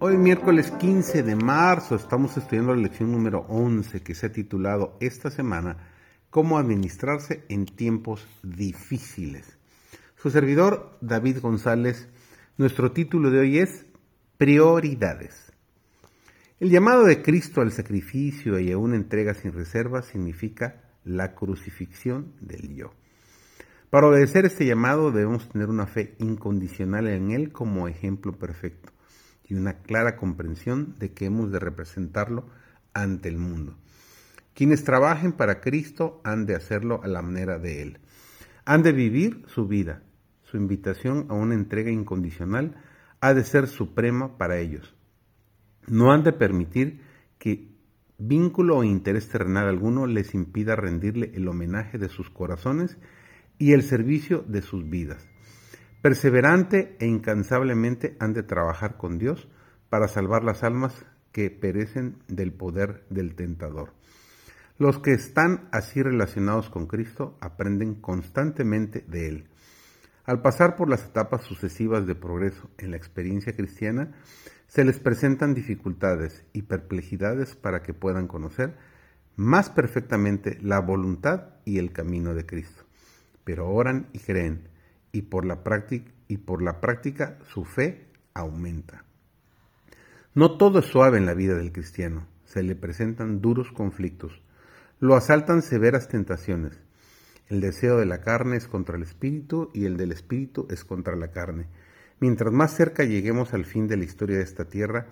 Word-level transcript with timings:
Hoy 0.00 0.16
miércoles 0.16 0.70
15 0.70 1.24
de 1.24 1.34
marzo 1.34 1.96
estamos 1.96 2.36
estudiando 2.36 2.72
la 2.72 2.82
lección 2.82 3.10
número 3.10 3.40
11 3.48 4.00
que 4.00 4.14
se 4.14 4.26
ha 4.26 4.32
titulado 4.32 4.96
esta 5.00 5.28
semana 5.28 5.88
Cómo 6.30 6.56
administrarse 6.56 7.42
en 7.48 7.66
tiempos 7.66 8.24
difíciles. 8.44 9.58
Su 10.14 10.30
servidor 10.30 10.96
David 11.00 11.40
González, 11.40 12.08
nuestro 12.58 12.92
título 12.92 13.32
de 13.32 13.40
hoy 13.40 13.58
es 13.58 13.86
Prioridades. 14.36 15.52
El 16.60 16.70
llamado 16.70 17.04
de 17.04 17.20
Cristo 17.20 17.60
al 17.60 17.72
sacrificio 17.72 18.60
y 18.60 18.70
a 18.70 18.78
una 18.78 18.94
entrega 18.94 19.34
sin 19.34 19.52
reserva 19.52 20.02
significa 20.02 20.80
la 21.02 21.34
crucifixión 21.34 22.34
del 22.40 22.72
yo. 22.72 22.92
Para 23.90 24.06
obedecer 24.06 24.46
este 24.46 24.64
llamado 24.64 25.10
debemos 25.10 25.48
tener 25.48 25.68
una 25.68 25.88
fe 25.88 26.14
incondicional 26.20 27.08
en 27.08 27.32
Él 27.32 27.50
como 27.50 27.88
ejemplo 27.88 28.38
perfecto 28.38 28.92
y 29.48 29.54
una 29.54 29.78
clara 29.78 30.16
comprensión 30.16 30.94
de 30.98 31.12
que 31.12 31.24
hemos 31.24 31.50
de 31.50 31.58
representarlo 31.58 32.48
ante 32.92 33.28
el 33.28 33.38
mundo. 33.38 33.76
Quienes 34.54 34.84
trabajen 34.84 35.32
para 35.32 35.60
Cristo 35.60 36.20
han 36.24 36.44
de 36.44 36.54
hacerlo 36.54 37.00
a 37.02 37.08
la 37.08 37.22
manera 37.22 37.58
de 37.58 37.82
Él. 37.82 37.98
Han 38.64 38.82
de 38.82 38.92
vivir 38.92 39.44
su 39.46 39.66
vida. 39.66 40.02
Su 40.42 40.56
invitación 40.56 41.26
a 41.28 41.34
una 41.34 41.54
entrega 41.54 41.90
incondicional 41.90 42.76
ha 43.20 43.34
de 43.34 43.44
ser 43.44 43.66
suprema 43.66 44.36
para 44.36 44.58
ellos. 44.58 44.94
No 45.86 46.12
han 46.12 46.22
de 46.24 46.32
permitir 46.32 47.00
que 47.38 47.68
vínculo 48.18 48.78
o 48.78 48.84
interés 48.84 49.28
terrenal 49.28 49.68
alguno 49.68 50.06
les 50.06 50.34
impida 50.34 50.76
rendirle 50.76 51.30
el 51.34 51.48
homenaje 51.48 51.98
de 51.98 52.08
sus 52.08 52.28
corazones 52.30 52.98
y 53.58 53.72
el 53.72 53.82
servicio 53.82 54.44
de 54.46 54.62
sus 54.62 54.88
vidas. 54.88 55.26
Perseverante 56.02 56.96
e 57.00 57.06
incansablemente 57.06 58.16
han 58.20 58.32
de 58.32 58.44
trabajar 58.44 58.96
con 58.96 59.18
Dios 59.18 59.48
para 59.88 60.06
salvar 60.06 60.44
las 60.44 60.62
almas 60.62 60.94
que 61.32 61.50
perecen 61.50 62.16
del 62.28 62.52
poder 62.52 63.04
del 63.10 63.34
tentador. 63.34 63.92
Los 64.78 65.00
que 65.00 65.12
están 65.12 65.68
así 65.72 66.00
relacionados 66.00 66.70
con 66.70 66.86
Cristo 66.86 67.36
aprenden 67.40 67.96
constantemente 67.96 69.04
de 69.08 69.28
Él. 69.28 69.48
Al 70.24 70.40
pasar 70.40 70.76
por 70.76 70.88
las 70.88 71.04
etapas 71.04 71.42
sucesivas 71.42 72.06
de 72.06 72.14
progreso 72.14 72.70
en 72.78 72.92
la 72.92 72.96
experiencia 72.96 73.56
cristiana, 73.56 74.12
se 74.68 74.84
les 74.84 75.00
presentan 75.00 75.54
dificultades 75.54 76.44
y 76.52 76.62
perplejidades 76.62 77.56
para 77.56 77.82
que 77.82 77.94
puedan 77.94 78.28
conocer 78.28 78.76
más 79.34 79.68
perfectamente 79.70 80.58
la 80.60 80.80
voluntad 80.80 81.54
y 81.64 81.78
el 81.78 81.90
camino 81.92 82.34
de 82.34 82.46
Cristo. 82.46 82.84
Pero 83.42 83.68
oran 83.68 84.08
y 84.12 84.20
creen, 84.20 84.68
y 85.12 85.22
por 85.22 85.44
la 85.44 85.62
práctica, 85.64 86.10
y 86.28 86.38
por 86.38 86.62
la 86.62 86.80
práctica 86.80 87.38
su 87.52 87.64
fe 87.64 88.06
aumenta. 88.34 89.04
No 90.34 90.56
todo 90.56 90.80
es 90.80 90.86
suave 90.86 91.18
en 91.18 91.26
la 91.26 91.34
vida 91.34 91.54
del 91.54 91.72
cristiano, 91.72 92.26
se 92.44 92.62
le 92.62 92.76
presentan 92.76 93.40
duros 93.40 93.72
conflictos, 93.72 94.40
lo 95.00 95.14
asaltan 95.14 95.62
severas 95.62 96.08
tentaciones. 96.08 96.78
El 97.48 97.60
deseo 97.60 97.96
de 97.96 98.06
la 98.06 98.20
carne 98.20 98.56
es 98.56 98.68
contra 98.68 98.96
el 98.96 99.02
espíritu 99.02 99.70
y 99.72 99.86
el 99.86 99.96
del 99.96 100.12
espíritu 100.12 100.66
es 100.70 100.84
contra 100.84 101.16
la 101.16 101.30
carne. 101.30 101.66
Mientras 102.20 102.52
más 102.52 102.74
cerca 102.74 103.04
lleguemos 103.04 103.54
al 103.54 103.64
fin 103.64 103.88
de 103.88 103.96
la 103.96 104.04
historia 104.04 104.36
de 104.36 104.42
esta 104.42 104.66
tierra, 104.66 105.06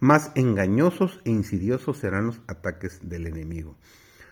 más 0.00 0.32
engañosos 0.34 1.20
e 1.24 1.30
insidiosos 1.30 1.98
serán 1.98 2.26
los 2.26 2.40
ataques 2.48 3.00
del 3.02 3.26
enemigo. 3.26 3.76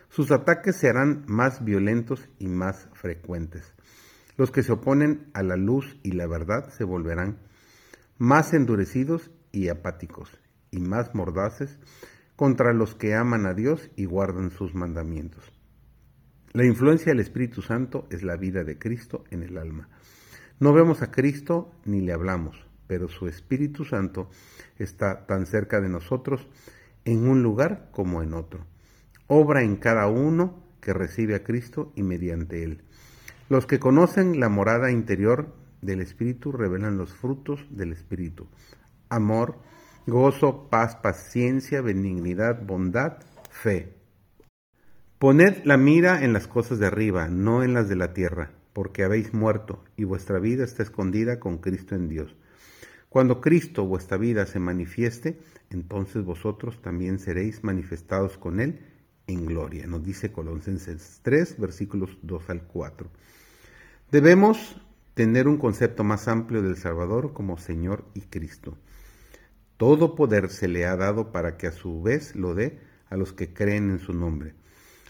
Sus 0.09 0.31
ataques 0.31 0.75
serán 0.75 1.23
más 1.27 1.63
violentos 1.63 2.27
y 2.39 2.47
más 2.47 2.87
frecuentes. 2.93 3.73
Los 4.37 4.51
que 4.51 4.63
se 4.63 4.73
oponen 4.73 5.29
a 5.33 5.43
la 5.43 5.55
luz 5.55 5.97
y 6.03 6.11
la 6.11 6.27
verdad 6.27 6.69
se 6.69 6.83
volverán 6.83 7.39
más 8.17 8.53
endurecidos 8.53 9.31
y 9.51 9.69
apáticos, 9.69 10.29
y 10.71 10.79
más 10.79 11.15
mordaces 11.15 11.79
contra 12.35 12.73
los 12.73 12.95
que 12.95 13.15
aman 13.15 13.45
a 13.45 13.53
Dios 13.53 13.89
y 13.95 14.05
guardan 14.05 14.51
sus 14.51 14.75
mandamientos. 14.75 15.51
La 16.51 16.65
influencia 16.65 17.11
del 17.11 17.19
Espíritu 17.19 17.61
Santo 17.61 18.07
es 18.09 18.23
la 18.23 18.37
vida 18.37 18.63
de 18.63 18.77
Cristo 18.77 19.23
en 19.29 19.43
el 19.43 19.57
alma. 19.57 19.89
No 20.59 20.73
vemos 20.73 21.01
a 21.01 21.11
Cristo 21.11 21.71
ni 21.83 22.01
le 22.01 22.13
hablamos, 22.13 22.65
pero 22.87 23.09
su 23.09 23.27
Espíritu 23.27 23.83
Santo 23.83 24.29
está 24.77 25.25
tan 25.25 25.45
cerca 25.45 25.81
de 25.81 25.89
nosotros 25.89 26.47
en 27.03 27.27
un 27.27 27.43
lugar 27.43 27.89
como 27.91 28.23
en 28.23 28.33
otro. 28.33 28.65
Obra 29.27 29.63
en 29.63 29.75
cada 29.75 30.07
uno 30.07 30.63
que 30.81 30.93
recibe 30.93 31.35
a 31.35 31.43
Cristo 31.43 31.91
y 31.95 32.03
mediante 32.03 32.63
él. 32.63 32.83
Los 33.47 33.67
que 33.67 33.79
conocen 33.79 34.39
la 34.39 34.49
morada 34.49 34.89
interior 34.89 35.53
del 35.81 36.01
Espíritu 36.01 36.51
revelan 36.51 36.97
los 36.97 37.13
frutos 37.13 37.63
del 37.69 37.91
Espíritu. 37.91 38.47
Amor, 39.07 39.59
gozo, 40.07 40.67
paz, 40.71 40.95
paciencia, 40.95 41.81
benignidad, 41.81 42.65
bondad, 42.65 43.19
fe. 43.51 43.93
Poned 45.19 45.63
la 45.63 45.77
mira 45.77 46.23
en 46.25 46.33
las 46.33 46.47
cosas 46.47 46.79
de 46.79 46.87
arriba, 46.87 47.27
no 47.27 47.61
en 47.61 47.75
las 47.75 47.87
de 47.87 47.95
la 47.95 48.13
tierra, 48.13 48.51
porque 48.73 49.03
habéis 49.03 49.31
muerto 49.31 49.83
y 49.95 50.05
vuestra 50.05 50.39
vida 50.39 50.63
está 50.63 50.81
escondida 50.81 51.39
con 51.39 51.59
Cristo 51.59 51.93
en 51.93 52.09
Dios. 52.09 52.35
Cuando 53.09 53.41
Cristo 53.41 53.85
vuestra 53.85 54.17
vida 54.17 54.47
se 54.47 54.59
manifieste, 54.59 55.39
entonces 55.69 56.25
vosotros 56.25 56.81
también 56.81 57.19
seréis 57.19 57.63
manifestados 57.63 58.39
con 58.39 58.59
Él 58.59 58.79
en 59.27 59.45
gloria. 59.45 59.87
Nos 59.87 60.03
dice 60.03 60.31
Colosenses 60.31 61.19
3, 61.23 61.59
versículos 61.59 62.17
2 62.21 62.49
al 62.49 62.63
4. 62.63 63.09
Debemos 64.11 64.81
tener 65.13 65.47
un 65.47 65.57
concepto 65.57 66.03
más 66.03 66.27
amplio 66.27 66.61
del 66.61 66.77
Salvador 66.77 67.33
como 67.33 67.57
Señor 67.57 68.05
y 68.13 68.21
Cristo. 68.21 68.77
Todo 69.77 70.15
poder 70.15 70.49
se 70.49 70.67
le 70.67 70.85
ha 70.85 70.95
dado 70.95 71.31
para 71.31 71.57
que 71.57 71.67
a 71.67 71.71
su 71.71 72.01
vez 72.01 72.35
lo 72.35 72.53
dé 72.53 72.79
a 73.09 73.17
los 73.17 73.33
que 73.33 73.53
creen 73.53 73.89
en 73.89 73.99
su 73.99 74.13
nombre. 74.13 74.53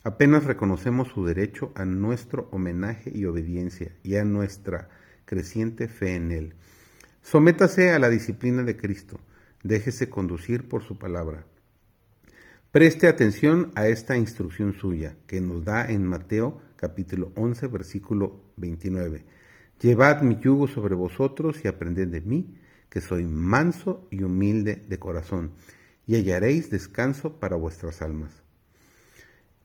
Apenas 0.04 0.44
reconocemos 0.44 1.08
su 1.08 1.26
derecho 1.26 1.72
a 1.76 1.86
nuestro 1.86 2.48
homenaje 2.52 3.12
y 3.14 3.26
obediencia 3.26 3.92
y 4.04 4.16
a 4.18 4.24
nuestra 4.24 4.90
creciente 5.26 5.88
fe 5.88 6.16
en 6.16 6.32
Él. 6.32 6.54
Sométase 7.24 7.92
a 7.92 7.98
la 7.98 8.10
disciplina 8.10 8.62
de 8.62 8.78
Cristo, 8.78 9.20
déjese 9.64 10.10
conducir 10.10 10.70
por 10.70 10.84
su 10.84 11.00
palabra. 11.00 11.48
Preste 12.76 13.08
atención 13.08 13.72
a 13.76 13.88
esta 13.88 14.18
instrucción 14.18 14.74
suya 14.74 15.16
que 15.28 15.40
nos 15.40 15.64
da 15.64 15.90
en 15.90 16.06
Mateo 16.06 16.60
capítulo 16.76 17.32
11 17.38 17.68
versículo 17.68 18.52
29. 18.58 19.24
Llevad 19.80 20.24
mi 20.24 20.38
yugo 20.42 20.68
sobre 20.68 20.94
vosotros 20.94 21.64
y 21.64 21.70
aprended 21.70 22.10
de 22.10 22.20
mí, 22.20 22.60
que 22.90 23.00
soy 23.00 23.24
manso 23.24 24.06
y 24.12 24.24
humilde 24.24 24.84
de 24.90 25.00
corazón, 25.00 25.52
y 26.06 26.16
hallaréis 26.16 26.70
descanso 26.70 27.40
para 27.40 27.56
vuestras 27.56 28.02
almas. 28.02 28.44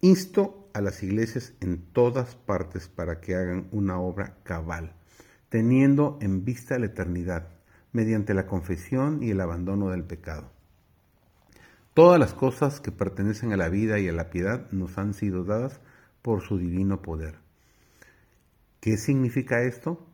Insto 0.00 0.70
a 0.72 0.80
las 0.80 1.02
iglesias 1.02 1.52
en 1.60 1.82
todas 1.92 2.36
partes 2.36 2.86
para 2.86 3.20
que 3.20 3.34
hagan 3.34 3.66
una 3.72 3.98
obra 3.98 4.36
cabal, 4.44 4.94
teniendo 5.48 6.16
en 6.22 6.44
vista 6.44 6.78
la 6.78 6.86
eternidad, 6.86 7.48
mediante 7.90 8.34
la 8.34 8.46
confesión 8.46 9.20
y 9.20 9.30
el 9.30 9.40
abandono 9.40 9.90
del 9.90 10.04
pecado. 10.04 10.59
Todas 12.00 12.18
las 12.18 12.32
cosas 12.32 12.80
que 12.80 12.92
pertenecen 12.92 13.52
a 13.52 13.58
la 13.58 13.68
vida 13.68 13.98
y 13.98 14.08
a 14.08 14.12
la 14.14 14.30
piedad 14.30 14.70
nos 14.70 14.96
han 14.96 15.12
sido 15.12 15.44
dadas 15.44 15.82
por 16.22 16.40
su 16.40 16.56
divino 16.56 17.02
poder. 17.02 17.34
¿Qué 18.80 18.96
significa 18.96 19.60
esto? 19.60 20.06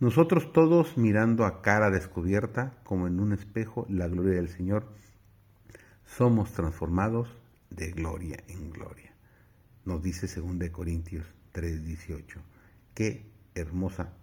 Nosotros 0.00 0.50
todos 0.54 0.96
mirando 0.96 1.44
a 1.44 1.60
cara 1.60 1.90
descubierta, 1.90 2.78
como 2.84 3.06
en 3.06 3.20
un 3.20 3.34
espejo, 3.34 3.84
la 3.90 4.08
gloria 4.08 4.36
del 4.36 4.48
Señor, 4.48 4.88
somos 6.06 6.54
transformados 6.54 7.28
de 7.68 7.90
gloria 7.90 8.38
en 8.48 8.70
gloria. 8.70 9.12
Nos 9.84 10.02
dice 10.02 10.28
2 10.40 10.70
Corintios 10.70 11.26
3:18. 11.52 12.40
Qué 12.94 13.26
hermosa 13.54 14.14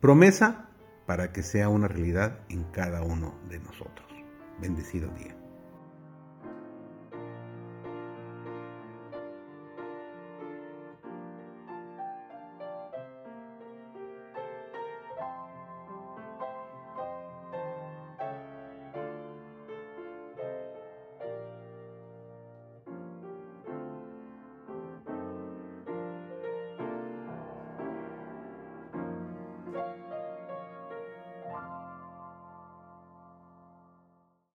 promesa 0.00 0.68
para 1.06 1.32
que 1.32 1.44
sea 1.44 1.68
una 1.68 1.86
realidad 1.86 2.40
en 2.48 2.64
cada 2.72 3.04
uno 3.04 3.38
de 3.48 3.60
nosotros. 3.60 4.10
Bendecido 4.60 5.08
día. 5.10 5.45